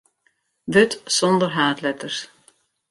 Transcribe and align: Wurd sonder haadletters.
Wurd 0.71 0.93
sonder 1.17 1.49
haadletters. 1.55 2.17